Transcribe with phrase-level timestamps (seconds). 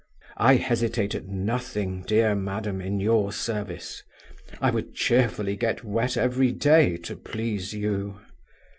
[0.37, 4.01] I hesitate at nothing, dear madam, in your service;
[4.59, 8.19] I would cheerfully get wet every day, to please you.